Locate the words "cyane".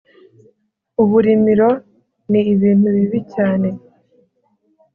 3.33-3.67